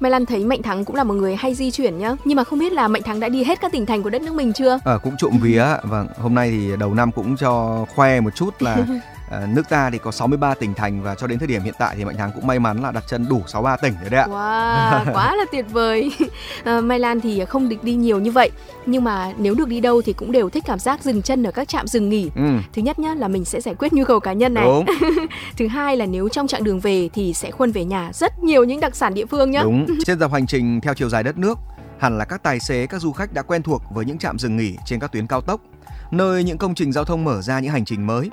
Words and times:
Mai 0.00 0.10
Lan 0.10 0.26
thấy 0.26 0.44
Mạnh 0.44 0.62
Thắng 0.62 0.84
cũng 0.84 0.96
là 0.96 1.04
một 1.04 1.14
người 1.14 1.36
hay 1.36 1.54
di 1.54 1.70
chuyển 1.70 1.98
nhá. 1.98 2.16
Nhưng 2.24 2.36
mà 2.36 2.44
không 2.44 2.58
biết 2.58 2.72
là 2.72 2.88
Mạnh 2.88 3.02
Thắng 3.02 3.20
đã 3.20 3.28
đi 3.28 3.44
hết 3.44 3.60
các 3.60 3.72
tỉnh 3.72 3.86
thành 3.86 4.02
của 4.02 4.10
đất 4.10 4.22
nước 4.22 4.34
mình 4.34 4.52
chưa? 4.52 4.78
À, 4.84 4.98
cũng 5.02 5.14
trộm 5.18 5.32
vía. 5.42 5.64
Vâng, 5.82 6.06
hôm 6.18 6.34
nay 6.34 6.50
thì 6.50 6.70
đầu 6.78 6.94
năm 6.94 7.12
cũng 7.12 7.36
cho 7.36 7.84
khoe 7.94 8.20
một 8.20 8.34
chút 8.34 8.62
là 8.62 8.76
À, 9.30 9.46
nước 9.46 9.68
ta 9.68 9.90
thì 9.90 9.98
có 9.98 10.10
63 10.10 10.54
tỉnh 10.54 10.74
thành 10.74 11.02
và 11.02 11.14
cho 11.14 11.26
đến 11.26 11.38
thời 11.38 11.48
điểm 11.48 11.62
hiện 11.62 11.74
tại 11.78 11.96
thì 11.96 12.04
Mạnh 12.04 12.16
Thắng 12.16 12.30
cũng 12.34 12.46
may 12.46 12.58
mắn 12.58 12.82
là 12.82 12.92
đặt 12.92 13.04
chân 13.08 13.26
đủ 13.28 13.42
63 13.46 13.76
tỉnh 13.76 13.94
rồi 14.00 14.10
đấy 14.10 14.20
ạ. 14.20 14.26
Wow, 14.26 15.12
quá 15.14 15.36
là 15.36 15.44
tuyệt 15.52 15.64
vời. 15.70 16.10
À, 16.64 16.80
Mai 16.84 16.98
Lan 16.98 17.20
thì 17.20 17.44
không 17.44 17.68
được 17.68 17.84
đi 17.84 17.94
nhiều 17.94 18.20
như 18.20 18.30
vậy, 18.30 18.50
nhưng 18.86 19.04
mà 19.04 19.32
nếu 19.38 19.54
được 19.54 19.68
đi 19.68 19.80
đâu 19.80 20.02
thì 20.02 20.12
cũng 20.12 20.32
đều 20.32 20.50
thích 20.50 20.64
cảm 20.66 20.78
giác 20.78 21.04
dừng 21.04 21.22
chân 21.22 21.42
ở 21.42 21.50
các 21.50 21.68
trạm 21.68 21.86
dừng 21.86 22.08
nghỉ. 22.08 22.30
Ừ. 22.34 22.42
Thứ 22.72 22.82
nhất 22.82 22.98
nhá 22.98 23.14
là 23.14 23.28
mình 23.28 23.44
sẽ 23.44 23.60
giải 23.60 23.74
quyết 23.78 23.92
nhu 23.92 24.04
cầu 24.04 24.20
cá 24.20 24.32
nhân 24.32 24.54
này. 24.54 24.64
Đúng. 24.64 24.84
Thứ 25.56 25.68
hai 25.68 25.96
là 25.96 26.06
nếu 26.06 26.28
trong 26.28 26.46
chặng 26.46 26.64
đường 26.64 26.80
về 26.80 27.08
thì 27.14 27.34
sẽ 27.34 27.50
khuân 27.50 27.72
về 27.72 27.84
nhà 27.84 28.10
rất 28.14 28.42
nhiều 28.42 28.64
những 28.64 28.80
đặc 28.80 28.96
sản 28.96 29.14
địa 29.14 29.26
phương 29.26 29.50
nhá. 29.50 29.62
Đúng. 29.62 29.86
Trên 30.06 30.18
dọc 30.18 30.32
hành 30.32 30.46
trình 30.46 30.80
theo 30.80 30.94
chiều 30.94 31.08
dài 31.08 31.22
đất 31.22 31.38
nước, 31.38 31.58
hẳn 31.98 32.18
là 32.18 32.24
các 32.24 32.42
tài 32.42 32.60
xế, 32.60 32.86
các 32.86 33.00
du 33.00 33.12
khách 33.12 33.32
đã 33.32 33.42
quen 33.42 33.62
thuộc 33.62 33.82
với 33.90 34.04
những 34.04 34.18
trạm 34.18 34.38
dừng 34.38 34.56
nghỉ 34.56 34.76
trên 34.86 35.00
các 35.00 35.12
tuyến 35.12 35.26
cao 35.26 35.40
tốc, 35.40 35.60
nơi 36.10 36.44
những 36.44 36.58
công 36.58 36.74
trình 36.74 36.92
giao 36.92 37.04
thông 37.04 37.24
mở 37.24 37.42
ra 37.42 37.60
những 37.60 37.72
hành 37.72 37.84
trình 37.84 38.06
mới 38.06 38.30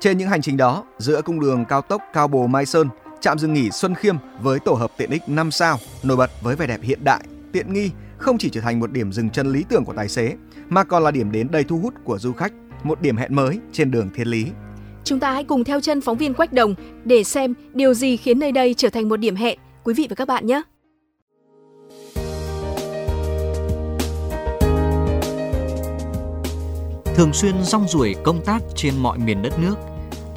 trên 0.00 0.18
những 0.18 0.28
hành 0.28 0.42
trình 0.42 0.56
đó, 0.56 0.84
giữa 0.98 1.22
cung 1.22 1.40
đường 1.40 1.64
cao 1.64 1.82
tốc 1.82 2.02
Cao 2.12 2.28
Bồ 2.28 2.46
Mai 2.46 2.66
Sơn, 2.66 2.88
trạm 3.20 3.38
dừng 3.38 3.52
nghỉ 3.52 3.70
Xuân 3.70 3.94
Khiêm 3.94 4.16
với 4.40 4.58
tổ 4.60 4.72
hợp 4.72 4.90
tiện 4.96 5.10
ích 5.10 5.22
5 5.28 5.50
sao 5.50 5.78
nổi 6.02 6.16
bật 6.16 6.30
với 6.42 6.56
vẻ 6.56 6.66
đẹp 6.66 6.80
hiện 6.82 7.04
đại, 7.04 7.24
tiện 7.52 7.72
nghi 7.72 7.90
không 8.18 8.38
chỉ 8.38 8.50
trở 8.50 8.60
thành 8.60 8.80
một 8.80 8.92
điểm 8.92 9.12
dừng 9.12 9.30
chân 9.30 9.52
lý 9.52 9.64
tưởng 9.68 9.84
của 9.84 9.92
tài 9.92 10.08
xế 10.08 10.34
mà 10.68 10.84
còn 10.84 11.04
là 11.04 11.10
điểm 11.10 11.32
đến 11.32 11.48
đầy 11.50 11.64
thu 11.64 11.78
hút 11.78 11.94
của 12.04 12.18
du 12.18 12.32
khách, 12.32 12.52
một 12.82 13.00
điểm 13.00 13.16
hẹn 13.16 13.34
mới 13.34 13.58
trên 13.72 13.90
đường 13.90 14.10
thiên 14.14 14.28
lý. 14.28 14.46
Chúng 15.04 15.20
ta 15.20 15.32
hãy 15.32 15.44
cùng 15.44 15.64
theo 15.64 15.80
chân 15.80 16.00
phóng 16.00 16.18
viên 16.18 16.34
Quách 16.34 16.52
Đồng 16.52 16.74
để 17.04 17.24
xem 17.24 17.54
điều 17.74 17.94
gì 17.94 18.16
khiến 18.16 18.38
nơi 18.38 18.52
đây 18.52 18.74
trở 18.74 18.88
thành 18.90 19.08
một 19.08 19.16
điểm 19.16 19.36
hẹn. 19.36 19.58
Quý 19.84 19.94
vị 19.94 20.06
và 20.10 20.14
các 20.14 20.28
bạn 20.28 20.46
nhé! 20.46 20.62
Thường 27.18 27.32
xuyên 27.32 27.54
rong 27.62 27.88
ruổi 27.88 28.14
công 28.24 28.40
tác 28.44 28.60
trên 28.76 28.94
mọi 28.96 29.18
miền 29.18 29.42
đất 29.42 29.58
nước, 29.58 29.74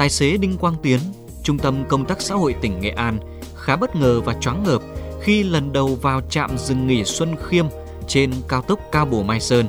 tài 0.01 0.09
xế 0.09 0.37
Đinh 0.37 0.57
Quang 0.57 0.75
Tiến, 0.83 0.99
Trung 1.43 1.57
tâm 1.57 1.83
Công 1.89 2.05
tác 2.05 2.21
Xã 2.21 2.35
hội 2.35 2.55
tỉnh 2.61 2.81
Nghệ 2.81 2.89
An 2.89 3.19
khá 3.55 3.75
bất 3.75 3.95
ngờ 3.95 4.21
và 4.25 4.33
choáng 4.41 4.63
ngợp 4.63 4.81
khi 5.21 5.43
lần 5.43 5.73
đầu 5.73 5.95
vào 6.01 6.21
trạm 6.29 6.57
dừng 6.57 6.87
nghỉ 6.87 7.03
Xuân 7.03 7.35
Khiêm 7.43 7.65
trên 8.07 8.31
cao 8.47 8.61
tốc 8.61 8.79
Cao 8.91 9.05
Bồ 9.05 9.23
Mai 9.23 9.39
Sơn. 9.39 9.65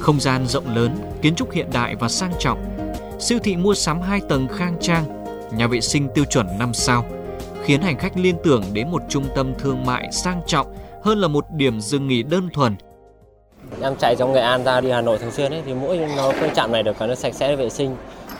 Không 0.00 0.20
gian 0.20 0.46
rộng 0.46 0.74
lớn, 0.74 0.96
kiến 1.22 1.34
trúc 1.34 1.52
hiện 1.52 1.66
đại 1.72 1.96
và 1.96 2.08
sang 2.08 2.32
trọng, 2.38 2.58
siêu 3.20 3.38
thị 3.44 3.56
mua 3.56 3.74
sắm 3.74 4.00
hai 4.00 4.20
tầng 4.28 4.48
khang 4.48 4.76
trang, 4.80 5.24
nhà 5.56 5.66
vệ 5.66 5.80
sinh 5.80 6.08
tiêu 6.14 6.24
chuẩn 6.24 6.46
5 6.58 6.74
sao, 6.74 7.04
khiến 7.64 7.82
hành 7.82 7.98
khách 7.98 8.16
liên 8.16 8.36
tưởng 8.44 8.64
đến 8.72 8.90
một 8.90 9.02
trung 9.08 9.24
tâm 9.34 9.52
thương 9.58 9.84
mại 9.86 10.12
sang 10.12 10.40
trọng 10.46 10.66
hơn 11.02 11.18
là 11.18 11.28
một 11.28 11.44
điểm 11.50 11.80
dừng 11.80 12.08
nghỉ 12.08 12.22
đơn 12.22 12.48
thuần– 12.52 12.76
Em 13.80 13.96
chạy 13.96 14.16
trong 14.18 14.32
Nghệ 14.32 14.40
An 14.40 14.64
ra 14.64 14.80
đi 14.80 14.90
Hà 14.90 15.00
Nội 15.00 15.18
thường 15.18 15.30
xuyên 15.30 15.52
ấy 15.52 15.62
thì 15.66 15.74
mỗi 15.74 15.96
nó 16.16 16.32
cái 16.40 16.50
trạm 16.54 16.72
này 16.72 16.82
được 16.82 16.98
cả 16.98 17.06
nó 17.06 17.14
sạch 17.14 17.34
sẽ 17.34 17.56
vệ 17.56 17.68
sinh. 17.68 17.96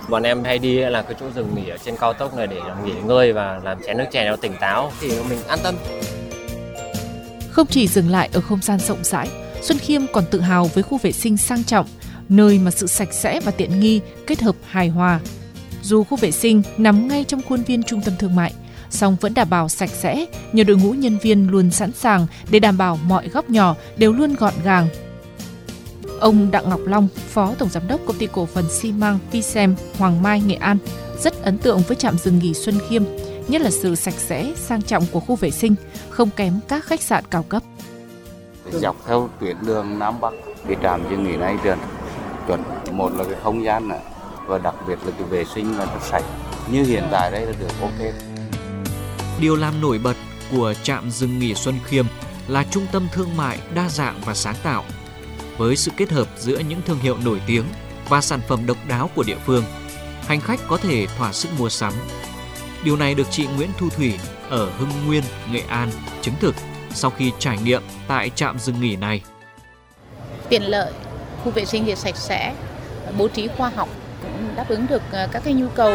Bọn 0.09 0.23
em 0.23 0.45
hay 0.45 0.59
đi 0.59 0.77
là 0.77 1.03
cái 1.03 1.15
chỗ 1.21 1.27
dừng 1.35 1.55
nghỉ 1.55 1.69
ở 1.69 1.77
trên 1.85 1.97
cao 1.97 2.13
tốc 2.13 2.37
này 2.37 2.47
để 2.47 2.61
nghỉ 2.85 2.93
ngơi 3.05 3.33
và 3.33 3.61
làm 3.65 3.79
chén 3.87 3.99
nước 3.99 4.05
chè 4.13 4.25
nó 4.25 4.37
tỉnh 4.37 4.53
táo 4.61 4.93
thì 5.01 5.09
mình 5.29 5.39
an 5.49 5.59
tâm. 5.63 5.75
Không 7.51 7.67
chỉ 7.67 7.89
dừng 7.89 8.11
lại 8.11 8.29
ở 8.33 8.41
không 8.41 8.63
gian 8.63 8.79
rộng 8.79 9.05
rãi, 9.05 9.29
Xuân 9.63 9.79
Khiêm 9.79 10.03
còn 10.13 10.25
tự 10.31 10.41
hào 10.41 10.65
với 10.65 10.83
khu 10.83 10.99
vệ 10.99 11.13
sinh 11.13 11.37
sang 11.37 11.65
trọng, 11.65 11.87
nơi 12.29 12.59
mà 12.59 12.71
sự 12.71 12.87
sạch 12.87 13.13
sẽ 13.13 13.41
và 13.41 13.51
tiện 13.51 13.81
nghi 13.81 14.01
kết 14.27 14.43
hợp 14.43 14.57
hài 14.67 14.89
hòa. 14.89 15.21
Dù 15.83 16.05
khu 16.05 16.17
vệ 16.17 16.31
sinh 16.31 16.63
nằm 16.77 17.09
ngay 17.09 17.25
trong 17.25 17.43
khuôn 17.49 17.63
viên 17.63 17.83
trung 17.83 18.01
tâm 18.05 18.15
thương 18.19 18.37
mại, 18.37 18.53
song 18.91 19.17
vẫn 19.21 19.35
đảm 19.35 19.51
bảo 19.51 19.69
sạch 19.69 19.91
sẽ 19.91 20.27
nhờ 20.53 20.65
đội 20.65 20.77
ngũ 20.77 20.93
nhân 20.93 21.19
viên 21.19 21.51
luôn 21.51 21.71
sẵn 21.71 21.93
sàng 21.93 22.27
để 22.51 22.59
đảm 22.59 22.79
bảo 22.79 22.99
mọi 23.05 23.29
góc 23.29 23.51
nhỏ 23.51 23.75
đều 23.97 24.13
luôn 24.13 24.35
gọn 24.35 24.55
gàng, 24.65 24.89
Ông 26.23 26.51
Đặng 26.51 26.69
Ngọc 26.69 26.81
Long, 26.87 27.09
Phó 27.29 27.55
Tổng 27.59 27.69
Giám 27.69 27.89
đốc 27.89 28.01
Công 28.07 28.19
ty 28.19 28.27
Cổ 28.33 28.47
phần 28.47 28.69
xi 28.71 28.93
măng 28.93 29.19
Visem 29.33 29.75
Hoàng 29.99 30.23
Mai, 30.23 30.41
Nghệ 30.41 30.55
An, 30.55 30.79
rất 31.21 31.43
ấn 31.43 31.59
tượng 31.59 31.83
với 31.89 31.97
trạm 31.97 32.19
dừng 32.19 32.39
nghỉ 32.39 32.55
Xuân 32.55 32.79
Khiêm, 32.89 33.03
nhất 33.49 33.63
là 33.63 33.71
sự 33.71 33.95
sạch 33.95 34.15
sẽ, 34.15 34.53
sang 34.57 34.83
trọng 34.83 35.05
của 35.13 35.21
khu 35.21 35.37
vệ 35.37 35.51
sinh, 35.51 35.75
không 36.11 36.31
kém 36.37 36.61
các 36.69 36.85
khách 36.85 37.01
sạn 37.01 37.25
cao 37.31 37.43
cấp. 37.43 37.63
Dọc 38.73 38.97
theo 39.07 39.31
tuyến 39.41 39.57
đường 39.67 39.99
Nam 39.99 40.21
Bắc, 40.21 40.33
cái 40.69 40.77
trạm 40.83 41.11
dừng 41.11 41.25
nghỉ 41.25 41.37
này 41.37 41.57
chuẩn, 41.63 41.79
chuẩn 42.47 42.63
một 42.91 43.13
là 43.13 43.25
cái 43.25 43.35
không 43.43 43.65
gian 43.65 43.89
này, 43.89 44.01
và 44.47 44.59
đặc 44.59 44.75
biệt 44.89 44.99
là 45.05 45.13
cái 45.19 45.29
vệ 45.29 45.45
sinh 45.55 45.79
là 45.79 45.85
rất 45.85 46.03
sạch. 46.11 46.25
Như 46.73 46.85
hiện 46.85 47.05
tại 47.11 47.31
đây 47.31 47.47
là 47.47 47.53
được 47.61 47.81
ok. 47.81 48.15
Điều 49.41 49.57
làm 49.57 49.81
nổi 49.81 49.99
bật 49.99 50.17
của 50.53 50.75
trạm 50.83 51.11
dừng 51.11 51.39
nghỉ 51.39 51.55
Xuân 51.55 51.75
Khiêm 51.85 52.07
là 52.49 52.65
trung 52.71 52.87
tâm 52.93 53.09
thương 53.13 53.37
mại 53.37 53.59
đa 53.75 53.89
dạng 53.89 54.21
và 54.25 54.35
sáng 54.35 54.57
tạo 54.63 54.85
với 55.59 55.77
sự 55.77 55.91
kết 55.97 56.11
hợp 56.11 56.29
giữa 56.39 56.59
những 56.59 56.83
thương 56.87 56.99
hiệu 56.99 57.17
nổi 57.25 57.41
tiếng 57.47 57.65
và 58.09 58.21
sản 58.21 58.41
phẩm 58.49 58.67
độc 58.67 58.77
đáo 58.89 59.11
của 59.15 59.23
địa 59.23 59.39
phương, 59.47 59.65
hành 60.27 60.41
khách 60.41 60.61
có 60.69 60.77
thể 60.77 61.07
thỏa 61.19 61.33
sức 61.33 61.49
mua 61.59 61.69
sắm. 61.69 61.93
Điều 62.85 62.97
này 62.97 63.15
được 63.15 63.27
chị 63.31 63.47
Nguyễn 63.57 63.71
Thu 63.79 63.89
Thủy 63.89 64.15
ở 64.51 64.71
Hưng 64.79 65.07
Nguyên, 65.07 65.23
Nghệ 65.53 65.63
An 65.69 65.91
chứng 66.23 66.35
thực 66.41 66.55
sau 66.95 67.11
khi 67.11 67.33
trải 67.39 67.59
nghiệm 67.65 67.83
tại 68.09 68.31
trạm 68.35 68.59
dừng 68.59 68.81
nghỉ 68.81 68.97
này. 68.97 69.23
Tiện 70.49 70.63
lợi, 70.63 70.93
khu 71.45 71.51
vệ 71.51 71.65
sinh 71.65 71.85
thì 71.85 71.95
sạch 71.95 72.17
sẽ, 72.17 72.55
bố 73.19 73.29
trí 73.29 73.49
khoa 73.49 73.69
học 73.69 73.89
cũng 74.23 74.57
đáp 74.57 74.69
ứng 74.69 74.87
được 74.87 75.03
ờ, 75.13 75.29
các 75.33 75.43
cái 75.45 75.55
nhu 75.55 75.69
cầu 75.69 75.95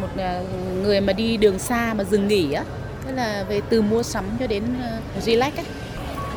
một 0.00 0.08
ờ, 0.16 0.44
người 0.82 1.00
mà 1.00 1.12
đi 1.12 1.36
đường 1.36 1.58
xa 1.58 1.94
mà 1.94 2.04
dừng 2.04 2.28
nghỉ 2.28 2.52
á, 2.52 2.64
tức 3.06 3.12
là 3.12 3.44
về 3.48 3.60
từ 3.68 3.82
mua 3.82 4.02
sắm 4.02 4.24
cho 4.40 4.46
đến 4.46 4.64
ờ, 4.82 5.20
relax 5.20 5.56
ấy 5.56 5.64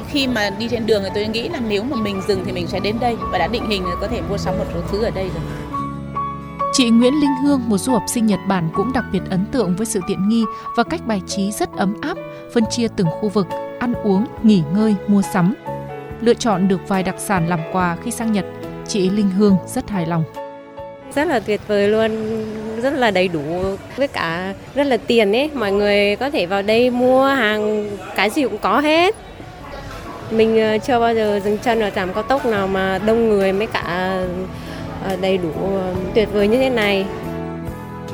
khi 0.09 0.28
mà 0.28 0.50
đi 0.50 0.68
trên 0.68 0.85
đường 0.85 1.01
thì 1.03 1.09
tôi 1.16 1.28
nghĩ 1.28 1.50
là 1.50 1.59
nếu 1.68 1.84
mà 1.84 1.97
mình 1.97 2.22
dừng 2.28 2.44
thì 2.45 2.51
mình 2.51 2.68
sẽ 2.68 2.79
đến 2.79 2.95
đây 3.00 3.16
và 3.31 3.38
đã 3.38 3.47
định 3.47 3.69
hình 3.69 3.85
là 3.85 3.95
có 4.01 4.07
thể 4.07 4.22
mua 4.29 4.38
sắm 4.38 4.57
một 4.57 4.66
số 4.73 4.79
thứ 4.91 5.03
ở 5.03 5.09
đây 5.09 5.29
rồi. 5.29 5.44
Chị 6.73 6.90
Nguyễn 6.90 7.13
Linh 7.13 7.35
Hương, 7.44 7.62
một 7.68 7.78
du 7.78 7.91
học 7.91 8.03
sinh 8.07 8.25
Nhật 8.25 8.40
Bản 8.47 8.69
cũng 8.73 8.94
đặc 8.94 9.06
biệt 9.12 9.22
ấn 9.29 9.45
tượng 9.51 9.75
với 9.75 9.85
sự 9.85 10.00
tiện 10.07 10.29
nghi 10.29 10.44
và 10.75 10.84
cách 10.84 11.07
bài 11.07 11.22
trí 11.28 11.51
rất 11.51 11.69
ấm 11.78 11.95
áp, 12.01 12.18
phân 12.53 12.63
chia 12.69 12.88
từng 12.95 13.07
khu 13.09 13.29
vực, 13.29 13.47
ăn 13.79 13.94
uống, 14.03 14.25
nghỉ 14.44 14.62
ngơi, 14.73 14.95
mua 15.07 15.22
sắm. 15.22 15.53
Lựa 16.22 16.34
chọn 16.34 16.68
được 16.68 16.88
vài 16.88 17.03
đặc 17.03 17.16
sản 17.18 17.47
làm 17.47 17.59
quà 17.72 17.97
khi 18.03 18.12
sang 18.12 18.31
Nhật, 18.31 18.45
chị 18.88 19.09
Linh 19.09 19.29
Hương 19.29 19.57
rất 19.68 19.89
hài 19.89 20.06
lòng. 20.06 20.24
Rất 21.16 21.28
là 21.28 21.39
tuyệt 21.39 21.62
vời 21.68 21.88
luôn, 21.88 22.12
rất 22.81 22.94
là 22.94 23.12
đầy 23.12 23.28
đủ 23.28 23.41
với 23.95 24.07
cả 24.07 24.53
rất 24.75 24.88
là 24.88 24.97
tiền 24.97 25.35
ấy, 25.35 25.50
mọi 25.53 25.72
người 25.72 26.16
có 26.16 26.29
thể 26.29 26.45
vào 26.45 26.62
đây 26.62 26.89
mua 26.89 27.25
hàng 27.25 27.89
cái 28.16 28.29
gì 28.29 28.44
cũng 28.44 28.57
có 28.57 28.79
hết 28.79 29.16
mình 30.31 30.59
ờ, 30.61 30.77
chưa 30.77 30.99
bao 30.99 31.15
giờ 31.15 31.39
dừng 31.43 31.57
chân 31.57 31.79
ở 31.79 31.89
trạm 31.89 32.13
cao 32.13 32.23
tốc 32.23 32.45
nào 32.45 32.67
mà 32.67 32.97
đông 32.97 33.29
người 33.29 33.53
mới 33.53 33.67
cả 33.67 33.81
ờ, 35.03 35.15
đầy 35.21 35.38
đủ 35.38 35.51
ờ, 35.61 35.93
tuyệt 36.15 36.29
vời 36.33 36.47
như 36.47 36.57
thế 36.57 36.69
này. 36.69 37.05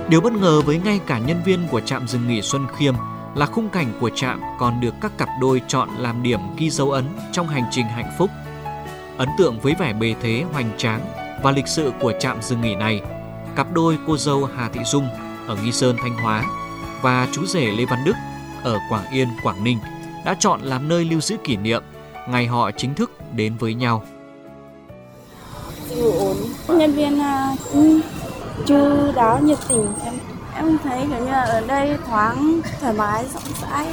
Điều 0.08 0.22
bất 0.22 0.34
ngờ 0.34 0.62
với 0.62 0.80
ngay 0.86 1.00
cả 1.08 1.20
nhân 1.20 1.42
viên 1.46 1.68
của 1.72 1.82
trạm 1.82 2.08
dừng 2.08 2.28
nghỉ 2.28 2.42
Xuân 2.42 2.66
Khiêm 2.78 2.94
là 3.36 3.46
khung 3.46 3.70
cảnh 3.70 3.88
của 4.00 4.10
trạm 4.10 4.42
còn 4.60 4.82
được 4.82 4.94
các 5.02 5.12
cặp 5.18 5.30
đôi 5.42 5.62
chọn 5.68 5.90
làm 6.00 6.24
điểm 6.24 6.40
ghi 6.58 6.70
dấu 6.70 6.92
ấn 6.92 7.06
trong 7.32 7.48
hành 7.48 7.64
trình 7.72 7.86
hạnh 7.86 8.12
phúc. 8.18 8.30
Ấn 9.18 9.30
tượng 9.38 9.60
với 9.60 9.76
vẻ 9.80 9.94
bề 9.94 10.16
thế 10.22 10.44
hoành 10.54 10.70
tráng 10.78 11.02
và 11.44 11.52
lịch 11.52 11.68
sự 11.68 11.92
của 12.00 12.14
trạm 12.20 12.42
dừng 12.42 12.62
nghỉ 12.62 12.76
này, 12.76 13.02
cặp 13.56 13.72
đôi 13.74 13.98
cô 14.08 14.18
dâu 14.18 14.50
Hà 14.56 14.70
Thị 14.70 14.80
Dung 14.86 15.08
ở 15.48 15.58
Nghi 15.64 15.72
Sơn, 15.72 15.96
Thanh 16.02 16.14
Hóa 16.14 16.44
và 17.02 17.28
chú 17.32 17.46
rể 17.46 17.72
Lê 17.72 17.86
Văn 17.86 18.00
Đức 18.06 18.16
ở 18.64 18.78
Quảng 18.90 19.06
Yên, 19.12 19.28
Quảng 19.44 19.64
Ninh 19.64 19.78
đã 20.26 20.36
chọn 20.40 20.62
làm 20.62 20.90
nơi 20.90 21.06
lưu 21.06 21.22
giữ 21.22 21.38
kỷ 21.44 21.58
niệm 21.58 21.84
ngày 22.28 22.48
họ 22.48 22.72
chính 22.72 22.94
thức 22.94 23.12
đến 23.36 23.58
với 23.60 23.74
nhau. 23.74 24.04
ổn, 26.20 26.38
nhân 26.68 26.92
viên 26.94 27.20
uh, 27.20 28.04
chu 28.66 29.12
đáo 29.16 29.40
nhiệt 29.40 29.58
tình 29.70 29.88
em 30.04 30.14
em 30.56 30.78
thấy 30.84 31.00
kiểu 31.10 31.20
như 31.20 31.32
là 31.32 31.42
ở 31.42 31.62
đây 31.68 31.98
thoáng 32.08 32.62
thoải 32.82 32.94
mái 32.94 33.26
rộng 33.34 33.44
rãi 33.62 33.88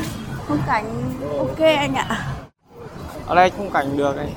khung 0.48 0.58
cảnh 0.66 1.12
ok 1.38 1.58
anh 1.58 1.94
ạ 1.94 2.34
ở 3.26 3.34
đây 3.34 3.50
khung 3.56 3.70
cảnh 3.70 3.96
được 3.96 4.16
ấy 4.16 4.28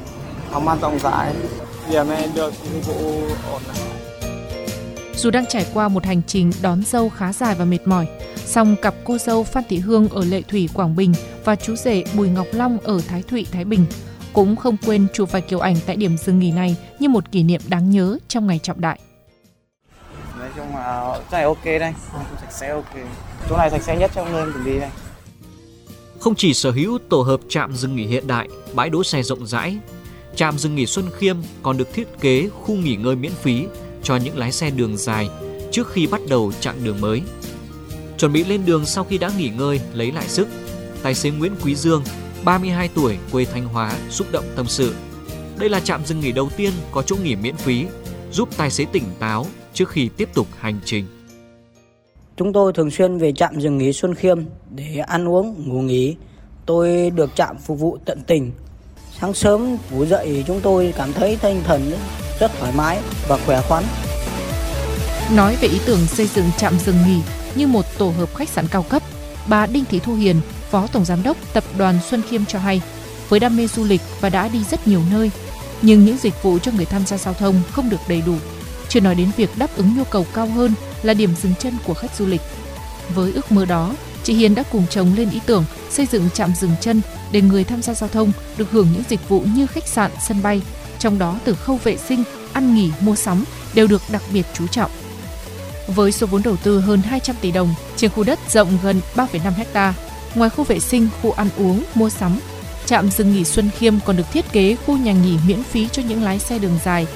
thoáng 0.52 0.66
mát 0.66 0.76
rộng 0.82 1.00
rãi 1.00 1.34
điểm 1.92 2.10
này 2.10 2.30
được 2.36 2.54
dịch 2.74 2.86
vụ 2.88 3.22
ổn. 3.52 3.62
Dù 5.16 5.32
đang 5.32 5.46
trải 5.46 5.66
qua 5.74 5.88
một 5.88 6.06
hành 6.06 6.22
trình 6.28 6.52
đón 6.62 6.84
dâu 6.84 7.10
khá 7.10 7.34
dài 7.34 7.56
và 7.56 7.66
mệt 7.66 7.88
mỏi, 7.88 8.08
song 8.54 8.76
cặp 8.82 8.96
cô 9.04 9.18
dâu 9.18 9.44
Phan 9.44 9.64
Thị 9.70 9.80
Hương 9.80 10.10
ở 10.10 10.26
Lệ 10.26 10.42
Thủy, 10.42 10.70
Quảng 10.74 10.96
Bình 10.96 11.14
và 11.46 11.56
chú 11.56 11.76
rể 11.76 12.04
Bùi 12.14 12.30
Ngọc 12.30 12.48
Long 12.52 12.78
ở 12.80 13.02
Thái 13.08 13.24
Thụy, 13.24 13.46
Thái 13.52 13.66
Bình 13.66 13.86
cũng 14.34 14.56
không 14.56 14.78
quên 14.86 15.08
chụp 15.14 15.32
vài 15.32 15.42
kiểu 15.42 15.60
ảnh 15.60 15.76
tại 15.86 15.96
điểm 15.96 16.18
dừng 16.18 16.40
nghỉ 16.40 16.52
này 16.52 16.78
như 17.00 17.10
một 17.10 17.32
kỷ 17.32 17.44
niệm 17.44 17.62
đáng 17.68 17.90
nhớ 17.90 18.18
trong 18.28 18.48
ngày 18.48 18.60
trọng 18.64 18.82
đại. 18.82 19.00
Nói 20.40 20.50
chung 20.56 20.76
là 20.76 21.20
chỗ 21.32 21.38
này 21.38 21.44
ok 21.44 21.66
đây, 21.66 21.94
sạch 22.42 22.52
sẽ 22.52 22.70
ok. 22.70 22.94
Chỗ 23.50 23.58
này 23.58 23.70
sạch 23.70 23.82
sẽ 23.82 23.98
nhất 23.98 24.12
trong 24.16 24.32
nơi 24.32 24.46
mình 24.46 24.66
đi 24.66 24.80
đây. 24.80 24.90
Không 26.20 26.36
chỉ 26.36 26.54
sở 26.54 26.72
hữu 26.72 26.98
tổ 27.10 27.22
hợp 27.22 27.40
trạm 27.50 27.76
dừng 27.76 27.96
nghỉ 27.96 28.06
hiện 28.06 28.28
đại, 28.28 28.48
bãi 28.74 28.90
đỗ 28.90 29.04
xe 29.04 29.24
rộng 29.24 29.48
rãi, 29.48 29.78
trạm 30.36 30.58
dừng 30.58 30.76
nghỉ 30.76 30.86
Xuân 30.86 31.10
Khiêm 31.18 31.38
còn 31.64 31.78
được 31.78 31.94
thiết 31.94 32.08
kế 32.22 32.50
khu 32.50 32.76
nghỉ 32.76 32.96
ngơi 32.96 33.16
miễn 33.16 33.32
phí 33.32 33.66
cho 34.04 34.16
những 34.16 34.38
lái 34.38 34.52
xe 34.52 34.70
đường 34.70 34.98
dài 34.98 35.30
trước 35.72 35.92
khi 35.92 36.08
bắt 36.08 36.22
đầu 36.30 36.52
chặng 36.60 36.84
đường 36.84 37.02
mới. 37.02 37.22
Chuẩn 38.24 38.34
bị 38.34 38.44
lên 38.44 38.66
đường 38.66 38.86
sau 38.86 39.04
khi 39.04 39.18
đã 39.18 39.32
nghỉ 39.38 39.50
ngơi, 39.50 39.80
lấy 39.94 40.12
lại 40.12 40.28
sức, 40.28 40.48
tài 41.02 41.16
xế 41.16 41.30
Nguyễn 41.30 41.52
Quý 41.64 41.76
Dương, 41.76 42.04
32 42.44 42.90
tuổi, 42.96 43.18
quê 43.32 43.46
Thanh 43.46 43.66
Hóa, 43.66 43.94
xúc 44.10 44.28
động 44.32 44.46
tâm 44.56 44.66
sự. 44.68 44.96
Đây 45.58 45.70
là 45.70 45.80
trạm 45.80 46.06
dừng 46.06 46.20
nghỉ 46.20 46.32
đầu 46.32 46.50
tiên 46.58 46.72
có 46.92 47.02
chỗ 47.02 47.16
nghỉ 47.16 47.36
miễn 47.36 47.56
phí, 47.56 47.86
giúp 48.32 48.50
tài 48.58 48.72
xế 48.72 48.86
tỉnh 48.86 49.04
táo 49.20 49.46
trước 49.74 49.90
khi 49.90 50.10
tiếp 50.18 50.30
tục 50.34 50.48
hành 50.60 50.80
trình. 50.86 51.06
Chúng 52.38 52.54
tôi 52.54 52.74
thường 52.74 52.92
xuyên 52.92 53.18
về 53.18 53.32
trạm 53.32 53.60
dừng 53.60 53.78
nghỉ 53.78 53.94
Xuân 53.94 54.16
Khiêm 54.16 54.40
để 54.76 54.98
ăn 55.08 55.30
uống, 55.30 55.56
ngủ 55.68 55.82
nghỉ. 55.82 56.16
Tôi 56.66 57.10
được 57.10 57.36
trạm 57.36 57.58
phục 57.58 57.80
vụ 57.80 57.98
tận 58.06 58.22
tình. 58.28 58.52
Sáng 59.22 59.34
sớm 59.34 59.78
ngủ 59.92 60.06
dậy 60.06 60.44
chúng 60.48 60.60
tôi 60.62 60.94
cảm 60.98 61.14
thấy 61.14 61.38
tinh 61.42 61.62
thần 61.64 61.92
rất 62.40 62.52
thoải 62.60 62.74
mái 62.76 63.00
và 63.28 63.38
khỏe 63.46 63.62
khoắn. 63.68 63.84
Nói 65.36 65.58
về 65.62 65.68
ý 65.68 65.80
tưởng 65.86 66.06
xây 66.08 66.28
dựng 66.28 66.46
trạm 66.58 66.80
dừng 66.80 66.98
nghỉ 67.08 67.22
như 67.56 67.68
một 67.68 67.86
tổ 67.98 68.10
hợp 68.10 68.36
khách 68.36 68.50
sạn 68.50 68.68
cao 68.68 68.84
cấp, 68.84 69.04
bà 69.48 69.66
Đinh 69.66 69.86
Thị 69.86 70.00
Thu 70.00 70.16
Hiền, 70.16 70.42
Phó 70.72 70.88
Tổng 70.88 71.06
Giám 71.06 71.24
đốc 71.24 71.38
Tập 71.54 71.64
đoàn 71.78 72.00
Xuân 72.10 72.22
Khiêm 72.30 72.46
cho 72.46 72.60
hay, 72.60 72.82
với 73.30 73.40
đam 73.40 73.58
mê 73.58 73.68
du 73.68 73.84
lịch 73.84 74.02
và 74.22 74.30
đã 74.30 74.48
đi 74.48 74.64
rất 74.72 74.88
nhiều 74.88 75.02
nơi, 75.12 75.32
nhưng 75.82 76.06
những 76.06 76.18
dịch 76.18 76.44
vụ 76.44 76.60
cho 76.60 76.72
người 76.72 76.86
tham 76.86 77.06
gia 77.06 77.18
giao 77.18 77.34
thông 77.34 77.62
không 77.72 77.90
được 77.90 78.00
đầy 78.08 78.22
đủ. 78.26 78.36
Chưa 78.90 79.00
nói 79.00 79.16
đến 79.16 79.32
việc 79.38 79.50
đáp 79.58 79.76
ứng 79.76 79.98
nhu 79.98 80.04
cầu 80.04 80.26
cao 80.34 80.48
hơn 80.48 80.74
là 81.04 81.14
điểm 81.14 81.36
dừng 81.44 81.54
chân 81.60 81.74
của 81.86 81.94
khách 81.94 82.16
du 82.18 82.26
lịch. 82.26 82.42
Với 83.16 83.34
ước 83.34 83.52
mơ 83.52 83.66
đó, 83.66 83.94
chị 84.24 84.34
Hiền 84.34 84.56
đã 84.56 84.64
cùng 84.72 84.86
chồng 84.90 85.14
lên 85.18 85.30
ý 85.30 85.40
tưởng 85.46 85.66
xây 85.90 86.06
dựng 86.06 86.30
trạm 86.30 86.54
dừng 86.56 86.72
chân 86.82 87.02
để 87.32 87.42
người 87.42 87.64
tham 87.64 87.82
gia 87.82 87.94
giao 87.94 88.10
thông 88.10 88.32
được 88.58 88.72
hưởng 88.72 88.88
những 88.94 89.04
dịch 89.10 89.30
vụ 89.30 89.44
như 89.56 89.68
khách 89.68 89.88
sạn, 89.88 90.12
sân 90.28 90.42
bay, 90.44 90.62
trong 91.00 91.20
đó 91.20 91.40
từ 91.44 91.56
khâu 91.56 91.80
vệ 91.84 91.98
sinh, 91.98 92.24
ăn 92.54 92.76
nghỉ, 92.76 92.92
mua 93.00 93.16
sắm 93.16 93.44
đều 93.74 93.88
được 93.88 94.02
đặc 94.10 94.22
biệt 94.34 94.46
chú 94.54 94.68
trọng. 94.68 94.92
Với 95.88 96.12
số 96.12 96.28
vốn 96.28 96.42
đầu 96.46 96.56
tư 96.64 96.80
hơn 96.80 97.00
200 97.00 97.36
tỷ 97.42 97.52
đồng 97.52 97.70
trên 97.96 98.12
khu 98.12 98.24
đất 98.24 98.40
rộng 98.50 98.68
gần 98.84 99.02
3,5 99.16 99.52
hecta, 99.52 99.94
ngoài 100.36 100.50
khu 100.50 100.64
vệ 100.64 100.80
sinh, 100.80 101.08
khu 101.22 101.32
ăn 101.32 101.48
uống, 101.58 101.84
mua 101.96 102.10
sắm, 102.10 102.40
trạm 102.86 103.10
dừng 103.10 103.34
nghỉ 103.34 103.44
Xuân 103.44 103.70
Khiêm 103.78 103.94
còn 104.06 104.18
được 104.18 104.24
thiết 104.32 104.52
kế 104.52 104.76
khu 104.76 104.98
nhà 104.98 105.14
nghỉ 105.14 105.38
miễn 105.48 105.64
phí 105.64 105.88
cho 105.88 106.04
những 106.08 106.24
lái 106.24 106.40
xe 106.40 106.60
đường 106.60 106.78
dài. 106.84 107.08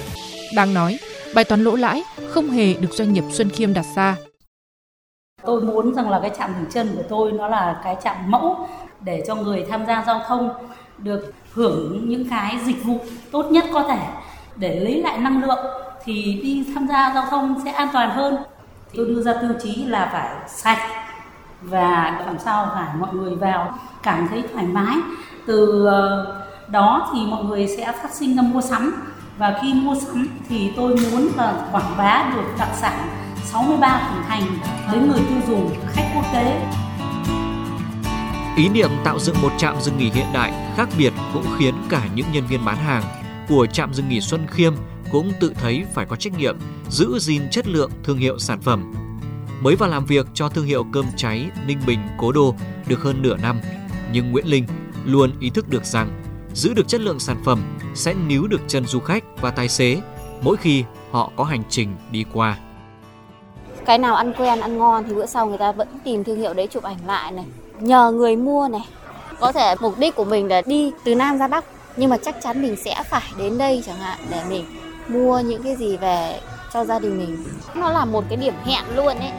Đáng 0.55 0.73
nói, 0.73 0.99
bài 1.35 1.45
toán 1.45 1.63
lỗ 1.63 1.75
lãi 1.75 2.03
không 2.29 2.49
hề 2.49 2.73
được 2.73 2.93
doanh 2.93 3.13
nghiệp 3.13 3.23
Xuân 3.31 3.49
Khiêm 3.49 3.73
đặt 3.73 3.85
ra. 3.95 4.15
Tôi 5.45 5.61
muốn 5.61 5.93
rằng 5.93 6.09
là 6.09 6.19
cái 6.19 6.31
trạm 6.39 6.53
dừng 6.59 6.71
chân 6.71 6.95
của 6.95 7.03
tôi 7.09 7.31
nó 7.31 7.47
là 7.47 7.81
cái 7.83 7.95
trạm 8.03 8.31
mẫu 8.31 8.67
để 9.01 9.23
cho 9.27 9.35
người 9.35 9.65
tham 9.69 9.85
gia 9.87 10.03
giao 10.07 10.21
thông 10.27 10.49
được 10.97 11.33
hưởng 11.53 12.09
những 12.09 12.29
cái 12.29 12.57
dịch 12.65 12.83
vụ 12.83 12.99
tốt 13.31 13.43
nhất 13.51 13.65
có 13.73 13.83
thể 13.83 13.99
để 14.55 14.79
lấy 14.79 15.01
lại 15.01 15.17
năng 15.17 15.43
lượng 15.43 15.65
thì 16.03 16.39
đi 16.43 16.65
tham 16.75 16.87
gia 16.87 17.11
giao 17.13 17.25
thông 17.29 17.61
sẽ 17.63 17.71
an 17.71 17.87
toàn 17.93 18.09
hơn. 18.09 18.37
Tôi 18.95 19.05
đưa 19.05 19.21
ra 19.21 19.33
tiêu 19.41 19.51
chí 19.63 19.85
là 19.85 20.09
phải 20.11 20.29
sạch 20.47 20.79
và 21.61 22.21
làm 22.25 22.39
sao 22.39 22.71
phải 22.73 22.95
mọi 22.99 23.13
người 23.13 23.35
vào 23.35 23.79
cảm 24.03 24.27
thấy 24.27 24.43
thoải 24.53 24.65
mái. 24.65 24.95
Từ 25.45 25.85
ờ, 25.85 26.35
đó 26.67 27.09
thì 27.13 27.19
mọi 27.25 27.43
người 27.43 27.67
sẽ 27.67 27.91
phát 27.91 28.11
sinh 28.13 28.35
ra 28.35 28.41
mua 28.41 28.61
sắm 28.61 29.03
và 29.37 29.59
khi 29.61 29.73
mua 29.73 29.95
sắm 29.95 30.27
thì 30.49 30.71
tôi 30.75 30.95
muốn 31.11 31.29
là 31.37 31.67
quảng 31.71 31.97
bá 31.97 32.31
được 32.35 32.43
đặc 32.59 32.69
sản 32.73 33.07
63 33.43 34.11
tỉnh 34.13 34.23
thành 34.27 34.43
đến 34.93 35.11
người 35.11 35.21
tiêu 35.29 35.39
dùng, 35.47 35.69
khách 35.87 36.11
quốc 36.15 36.25
tế. 36.33 36.61
Ý 38.57 38.69
niệm 38.69 38.89
tạo 39.03 39.19
dựng 39.19 39.35
một 39.41 39.51
trạm 39.57 39.81
dừng 39.81 39.97
nghỉ 39.97 40.09
hiện 40.09 40.25
đại 40.33 40.53
khác 40.77 40.89
biệt 40.97 41.13
cũng 41.33 41.45
khiến 41.57 41.75
cả 41.89 42.01
những 42.15 42.25
nhân 42.33 42.43
viên 42.49 42.65
bán 42.65 42.77
hàng 42.77 43.03
của 43.49 43.65
trạm 43.65 43.93
dừng 43.93 44.09
nghỉ 44.09 44.21
Xuân 44.21 44.47
Khiêm 44.47 44.73
cũng 45.11 45.31
tự 45.39 45.53
thấy 45.55 45.83
phải 45.93 46.05
có 46.05 46.15
trách 46.15 46.33
nhiệm 46.37 46.57
giữ 46.89 47.19
gìn 47.19 47.41
chất 47.51 47.67
lượng 47.67 47.91
thương 48.03 48.17
hiệu 48.17 48.39
sản 48.39 48.61
phẩm. 48.61 48.93
Mới 49.61 49.75
vào 49.75 49.89
làm 49.89 50.05
việc 50.05 50.27
cho 50.33 50.49
thương 50.49 50.65
hiệu 50.65 50.85
cơm 50.93 51.05
cháy 51.17 51.49
Ninh 51.67 51.79
Bình 51.87 51.99
Cố 52.17 52.31
Đô 52.31 52.55
được 52.87 53.01
hơn 53.01 53.21
nửa 53.21 53.37
năm, 53.37 53.59
nhưng 54.11 54.31
Nguyễn 54.31 54.47
Linh 54.47 54.65
luôn 55.05 55.31
ý 55.39 55.49
thức 55.49 55.69
được 55.69 55.85
rằng 55.85 56.09
giữ 56.53 56.73
được 56.73 56.87
chất 56.87 57.01
lượng 57.01 57.19
sản 57.19 57.37
phẩm 57.45 57.77
sẽ 57.95 58.13
níu 58.13 58.47
được 58.47 58.61
chân 58.67 58.85
du 58.85 58.99
khách 58.99 59.23
và 59.41 59.51
tài 59.51 59.69
xế 59.69 60.01
mỗi 60.41 60.57
khi 60.57 60.83
họ 61.11 61.31
có 61.35 61.43
hành 61.43 61.63
trình 61.69 61.95
đi 62.11 62.25
qua. 62.33 62.57
Cái 63.85 63.97
nào 63.97 64.15
ăn 64.15 64.33
quen, 64.37 64.59
ăn 64.59 64.77
ngon 64.77 65.03
thì 65.07 65.13
bữa 65.13 65.25
sau 65.25 65.47
người 65.47 65.57
ta 65.57 65.71
vẫn 65.71 65.87
tìm 66.03 66.23
thương 66.23 66.39
hiệu 66.39 66.53
đấy 66.53 66.67
chụp 66.71 66.83
ảnh 66.83 66.97
lại 67.07 67.31
này, 67.31 67.45
nhờ 67.79 68.11
người 68.11 68.35
mua 68.35 68.67
này. 68.67 68.87
Có 69.39 69.51
thể 69.51 69.75
mục 69.79 69.99
đích 69.99 70.15
của 70.15 70.25
mình 70.25 70.47
là 70.47 70.61
đi 70.65 70.91
từ 71.03 71.15
Nam 71.15 71.37
ra 71.37 71.47
Bắc, 71.47 71.65
nhưng 71.97 72.09
mà 72.09 72.17
chắc 72.17 72.35
chắn 72.43 72.61
mình 72.61 72.75
sẽ 72.85 73.03
phải 73.09 73.31
đến 73.37 73.57
đây 73.57 73.83
chẳng 73.85 73.97
hạn 73.97 74.19
để 74.29 74.41
mình 74.49 74.65
mua 75.09 75.39
những 75.39 75.63
cái 75.63 75.75
gì 75.75 75.97
về 75.97 76.39
cho 76.73 76.85
gia 76.85 76.99
đình 76.99 77.17
mình. 77.17 77.37
Nó 77.75 77.89
là 77.89 78.05
một 78.05 78.23
cái 78.29 78.37
điểm 78.37 78.53
hẹn 78.65 78.83
luôn 78.95 79.17
ấy. 79.17 79.31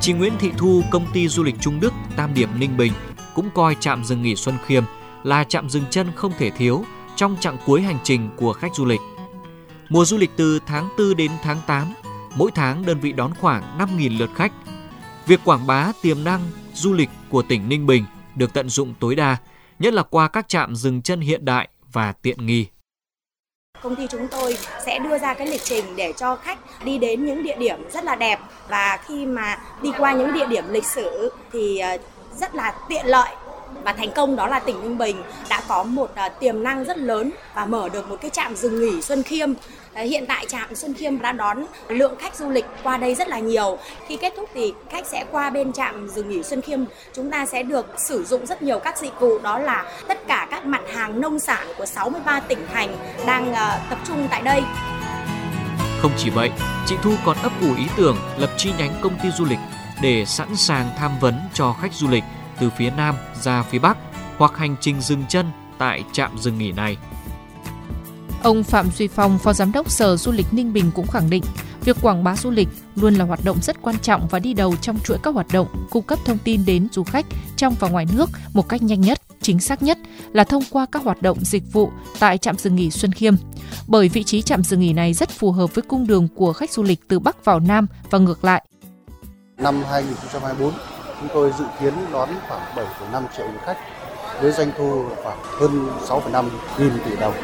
Chị 0.00 0.12
Nguyễn 0.12 0.32
Thị 0.38 0.50
Thu, 0.58 0.82
công 0.90 1.06
ty 1.12 1.28
du 1.28 1.42
lịch 1.42 1.54
Trung 1.60 1.80
Đức, 1.80 1.92
Tam 2.16 2.34
Điệp, 2.34 2.48
Ninh 2.58 2.76
Bình 2.76 2.92
cũng 3.34 3.50
coi 3.54 3.76
trạm 3.80 4.04
dừng 4.04 4.22
nghỉ 4.22 4.36
Xuân 4.36 4.54
Khiêm 4.66 4.84
là 5.22 5.44
trạm 5.44 5.70
dừng 5.70 5.84
chân 5.90 6.12
không 6.16 6.32
thể 6.38 6.50
thiếu 6.50 6.84
trong 7.16 7.36
chặng 7.40 7.56
cuối 7.66 7.82
hành 7.82 7.98
trình 8.02 8.30
của 8.36 8.52
khách 8.52 8.74
du 8.74 8.84
lịch. 8.84 9.00
Mùa 9.88 10.04
du 10.04 10.16
lịch 10.16 10.30
từ 10.36 10.58
tháng 10.66 10.88
4 10.98 11.16
đến 11.16 11.30
tháng 11.42 11.58
8, 11.66 11.94
mỗi 12.36 12.50
tháng 12.54 12.86
đơn 12.86 13.00
vị 13.00 13.12
đón 13.12 13.32
khoảng 13.40 13.78
5.000 13.78 14.18
lượt 14.18 14.30
khách. 14.34 14.52
Việc 15.26 15.40
quảng 15.44 15.66
bá 15.66 15.92
tiềm 16.02 16.24
năng 16.24 16.40
du 16.74 16.92
lịch 16.92 17.10
của 17.30 17.42
tỉnh 17.42 17.68
Ninh 17.68 17.86
Bình 17.86 18.04
được 18.34 18.52
tận 18.52 18.68
dụng 18.68 18.94
tối 19.00 19.14
đa, 19.14 19.36
nhất 19.78 19.94
là 19.94 20.02
qua 20.02 20.28
các 20.28 20.48
trạm 20.48 20.76
dừng 20.76 21.02
chân 21.02 21.20
hiện 21.20 21.44
đại 21.44 21.68
và 21.92 22.12
tiện 22.12 22.46
nghi 22.46 22.66
công 23.84 23.96
ty 23.96 24.06
chúng 24.06 24.28
tôi 24.28 24.56
sẽ 24.86 24.98
đưa 24.98 25.18
ra 25.18 25.34
cái 25.34 25.46
lịch 25.46 25.64
trình 25.64 25.84
để 25.96 26.12
cho 26.12 26.36
khách 26.36 26.58
đi 26.84 26.98
đến 26.98 27.26
những 27.26 27.42
địa 27.42 27.56
điểm 27.56 27.90
rất 27.90 28.04
là 28.04 28.14
đẹp. 28.14 28.38
Và 28.68 28.98
khi 29.06 29.26
mà 29.26 29.58
đi 29.82 29.90
qua 29.98 30.12
những 30.12 30.32
địa 30.32 30.46
điểm 30.46 30.64
lịch 30.70 30.86
sử 30.86 31.32
thì 31.52 31.78
ờ, 31.78 31.96
rất 32.36 32.54
là 32.54 32.74
tiện 32.88 33.06
lợi 33.06 33.28
và 33.82 33.92
thành 33.92 34.10
công 34.14 34.36
đó 34.36 34.46
là 34.46 34.58
tỉnh 34.58 34.82
Ninh 34.82 34.98
Bình 34.98 35.22
đã 35.48 35.62
có 35.68 35.82
một 35.82 36.10
uh, 36.26 36.40
tiềm 36.40 36.62
năng 36.62 36.84
rất 36.84 36.98
lớn 36.98 37.30
và 37.54 37.66
mở 37.66 37.88
được 37.88 38.08
một 38.08 38.16
cái 38.20 38.30
trạm 38.30 38.56
dừng 38.56 38.80
nghỉ 38.80 39.02
Xuân 39.02 39.22
Khiêm. 39.22 39.50
Uh, 39.52 39.58
hiện 39.94 40.26
tại 40.26 40.46
trạm 40.48 40.74
Xuân 40.74 40.94
Khiêm 40.94 41.20
đã 41.20 41.32
đón 41.32 41.66
lượng 41.88 42.16
khách 42.18 42.36
du 42.36 42.50
lịch 42.50 42.64
qua 42.82 42.96
đây 42.96 43.14
rất 43.14 43.28
là 43.28 43.38
nhiều. 43.38 43.78
Khi 44.06 44.16
kết 44.16 44.32
thúc 44.36 44.50
thì 44.54 44.72
khách 44.90 45.06
sẽ 45.06 45.24
qua 45.30 45.50
bên 45.50 45.72
trạm 45.72 46.08
dừng 46.08 46.28
nghỉ 46.28 46.42
Xuân 46.42 46.60
Khiêm, 46.60 46.80
chúng 47.12 47.30
ta 47.30 47.46
sẽ 47.46 47.62
được 47.62 47.86
sử 47.98 48.24
dụng 48.24 48.46
rất 48.46 48.62
nhiều 48.62 48.78
các 48.78 48.98
dịch 48.98 49.20
vụ 49.20 49.38
đó 49.38 49.58
là 49.58 49.84
tất 50.08 50.26
cả 50.26 50.48
các 50.50 50.66
mặt 50.66 50.82
hàng 50.94 51.20
nông 51.20 51.38
sản 51.38 51.66
của 51.78 51.86
63 51.86 52.40
tỉnh 52.40 52.66
thành 52.72 52.96
đang 53.26 53.50
uh, 53.52 53.90
tập 53.90 53.98
trung 54.08 54.28
tại 54.30 54.42
đây. 54.42 54.62
Không 56.02 56.12
chỉ 56.16 56.30
vậy, 56.30 56.50
chị 56.86 56.96
Thu 57.02 57.10
còn 57.24 57.36
ấp 57.42 57.52
ủ 57.60 57.74
ý 57.76 57.84
tưởng 57.96 58.16
lập 58.38 58.50
chi 58.56 58.72
nhánh 58.78 58.92
công 59.02 59.18
ty 59.22 59.30
du 59.30 59.44
lịch 59.44 59.58
để 60.02 60.24
sẵn 60.24 60.56
sàng 60.56 60.90
tham 60.98 61.12
vấn 61.20 61.34
cho 61.54 61.74
khách 61.82 61.92
du 61.92 62.08
lịch 62.08 62.24
từ 62.60 62.70
phía 62.78 62.90
Nam 62.90 63.14
ra 63.42 63.62
phía 63.62 63.78
Bắc 63.78 63.96
hoặc 64.38 64.56
hành 64.56 64.76
trình 64.80 65.00
dừng 65.00 65.24
chân 65.28 65.46
tại 65.78 66.04
trạm 66.12 66.38
dừng 66.38 66.58
nghỉ 66.58 66.72
này. 66.72 66.96
Ông 68.42 68.62
Phạm 68.62 68.90
Duy 68.90 69.08
Phong, 69.08 69.38
Phó 69.38 69.52
Giám 69.52 69.72
đốc 69.72 69.90
Sở 69.90 70.16
Du 70.16 70.32
lịch 70.32 70.46
Ninh 70.52 70.72
Bình 70.72 70.90
cũng 70.94 71.06
khẳng 71.06 71.30
định, 71.30 71.42
việc 71.84 71.96
quảng 72.02 72.24
bá 72.24 72.36
du 72.36 72.50
lịch 72.50 72.68
luôn 72.96 73.14
là 73.14 73.24
hoạt 73.24 73.40
động 73.44 73.58
rất 73.62 73.82
quan 73.82 73.98
trọng 73.98 74.28
và 74.28 74.38
đi 74.38 74.54
đầu 74.54 74.76
trong 74.76 74.98
chuỗi 75.04 75.18
các 75.22 75.34
hoạt 75.34 75.46
động 75.52 75.86
cung 75.90 76.02
cấp 76.02 76.18
thông 76.24 76.38
tin 76.38 76.64
đến 76.64 76.88
du 76.92 77.04
khách 77.04 77.26
trong 77.56 77.74
và 77.80 77.88
ngoài 77.88 78.06
nước 78.12 78.30
một 78.52 78.68
cách 78.68 78.82
nhanh 78.82 79.00
nhất, 79.00 79.20
chính 79.42 79.60
xác 79.60 79.82
nhất 79.82 79.98
là 80.32 80.44
thông 80.44 80.62
qua 80.70 80.86
các 80.92 81.02
hoạt 81.02 81.22
động 81.22 81.38
dịch 81.40 81.72
vụ 81.72 81.90
tại 82.18 82.38
trạm 82.38 82.56
dừng 82.56 82.76
nghỉ 82.76 82.90
Xuân 82.90 83.12
Khiêm. 83.12 83.34
Bởi 83.86 84.08
vị 84.08 84.22
trí 84.22 84.42
trạm 84.42 84.64
dừng 84.64 84.80
nghỉ 84.80 84.92
này 84.92 85.14
rất 85.14 85.30
phù 85.30 85.52
hợp 85.52 85.74
với 85.74 85.82
cung 85.82 86.06
đường 86.06 86.28
của 86.34 86.52
khách 86.52 86.70
du 86.70 86.82
lịch 86.82 87.08
từ 87.08 87.18
Bắc 87.18 87.44
vào 87.44 87.60
Nam 87.60 87.86
và 88.10 88.18
ngược 88.18 88.44
lại. 88.44 88.64
Năm 89.58 89.82
2024, 89.90 90.72
chúng 91.24 91.34
tôi 91.34 91.52
dự 91.58 91.64
kiến 91.80 91.92
đón 92.12 92.28
khoảng 92.48 92.60
7,5 93.12 93.22
triệu 93.36 93.46
lượt 93.46 93.60
khách 93.64 93.78
với 94.40 94.52
doanh 94.52 94.70
thu 94.78 95.04
khoảng 95.22 95.38
hơn 95.60 95.88
6,5 96.08 96.44
nghìn 96.78 96.92
tỷ 97.04 97.16
đồng. 97.16 97.34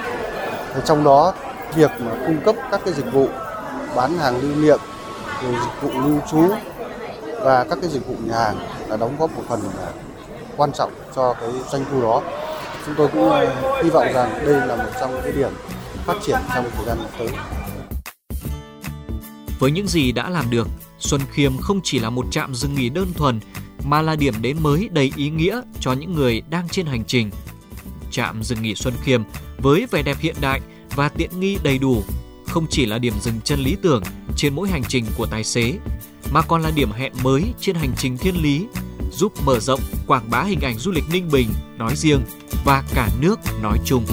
Thì 0.75 0.81
trong 0.85 1.05
đó 1.05 1.35
việc 1.75 1.91
mà 2.01 2.11
cung 2.27 2.41
cấp 2.45 2.55
các 2.71 2.81
cái 2.85 2.95
dịch 2.95 3.13
vụ 3.13 3.29
bán 3.97 4.19
hàng 4.19 4.41
lưu 4.41 4.57
niệm, 4.57 4.79
rồi 5.43 5.53
dịch 5.53 5.83
vụ 5.83 6.01
lưu 6.01 6.21
trú 6.31 6.49
và 7.41 7.65
các 7.65 7.79
cái 7.83 7.91
dịch 7.91 8.07
vụ 8.07 8.15
nhà 8.25 8.35
hàng 8.35 8.57
là 8.89 8.97
đóng 8.97 9.17
góp 9.19 9.37
một 9.37 9.43
phần 9.49 9.61
quan 10.57 10.73
trọng 10.73 10.93
cho 11.17 11.35
cái 11.41 11.51
doanh 11.71 11.85
thu 11.91 12.03
đó. 12.03 12.23
Chúng 12.87 12.95
tôi 12.99 13.09
cũng 13.09 13.31
ờ, 13.31 13.83
hy 13.83 13.91
vọng 13.91 14.07
rằng 14.15 14.47
đây 14.47 14.67
là 14.67 14.77
một 14.77 14.91
trong 15.01 15.13
những 15.13 15.23
cái 15.23 15.33
điểm 15.33 15.51
phát 16.05 16.17
triển 16.27 16.39
trong 16.55 16.65
thời 16.77 16.87
gian 16.87 16.99
tới. 17.19 17.29
Với 19.59 19.71
những 19.71 19.89
gì 19.89 20.13
đã 20.13 20.31
làm 20.31 20.51
được, 20.51 20.69
Xuân 20.99 21.21
Khiêm 21.31 21.59
không 21.59 21.81
chỉ 21.85 21.99
là 21.99 22.11
một 22.11 22.27
trạm 22.31 22.55
dừng 22.55 22.75
nghỉ 22.75 22.89
đơn 22.89 23.13
thuần 23.17 23.41
mà 23.85 24.03
là 24.03 24.17
điểm 24.17 24.35
đến 24.41 24.57
mới 24.61 24.89
đầy 24.93 25.13
ý 25.17 25.31
nghĩa 25.31 25.61
cho 25.81 25.93
những 25.93 26.15
người 26.15 26.43
đang 26.51 26.69
trên 26.69 26.87
hành 26.87 27.05
trình. 27.05 27.31
Trạm 28.11 28.43
dừng 28.43 28.63
nghỉ 28.63 28.75
Xuân 28.75 28.95
Khiêm 29.03 29.23
với 29.59 29.87
vẻ 29.91 30.03
đẹp 30.03 30.17
hiện 30.21 30.37
đại 30.41 30.61
và 30.97 31.09
tiện 31.09 31.41
nghi 31.41 31.59
đầy 31.63 31.79
đủ 31.79 32.03
không 32.51 32.67
chỉ 32.71 32.87
là 32.87 32.99
điểm 32.99 33.15
dừng 33.23 33.41
chân 33.45 33.61
lý 33.61 33.77
tưởng 33.83 34.03
trên 34.37 34.55
mỗi 34.55 34.69
hành 34.69 34.83
trình 34.89 35.05
của 35.17 35.27
tài 35.27 35.45
xế, 35.45 35.79
mà 36.33 36.43
còn 36.43 36.63
là 36.63 36.71
điểm 36.71 36.93
hẹn 36.93 37.13
mới 37.23 37.45
trên 37.61 37.77
hành 37.77 37.93
trình 37.97 38.19
thiên 38.19 38.43
lý, 38.43 38.67
giúp 39.13 39.33
mở 39.45 39.61
rộng, 39.61 39.81
quảng 40.07 40.31
bá 40.31 40.43
hình 40.43 40.61
ảnh 40.61 40.79
du 40.79 40.91
lịch 40.91 41.05
Ninh 41.13 41.29
Bình, 41.33 41.49
nói 41.79 41.97
riêng 41.97 42.21
và 42.65 42.85
cả 42.95 43.09
nước 43.21 43.41
nói 43.63 43.79
chung. 43.85 44.07